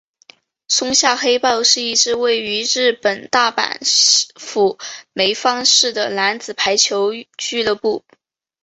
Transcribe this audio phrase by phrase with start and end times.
[0.67, 3.77] 松下黑豹是一支位于日本大阪
[4.33, 4.79] 府
[5.13, 8.03] 枚方市的男子排球俱乐部。